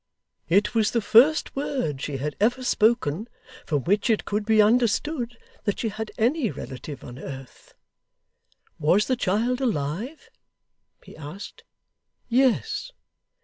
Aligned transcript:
'It 0.47 0.73
was 0.73 0.89
the 0.89 0.99
first 0.99 1.55
word 1.55 2.01
she 2.01 2.17
had 2.17 2.35
ever 2.39 2.63
spoken, 2.63 3.29
from 3.67 3.83
which 3.83 4.09
it 4.09 4.25
could 4.25 4.47
be 4.47 4.59
understood 4.59 5.37
that 5.65 5.77
she 5.79 5.89
had 5.89 6.09
any 6.17 6.49
relative 6.49 7.03
on 7.03 7.19
earth. 7.19 7.75
"Was 8.79 9.05
the 9.05 9.15
child 9.15 9.61
alive?" 9.61 10.31
he 11.03 11.15
asked. 11.15 11.63
"Yes." 12.27 12.91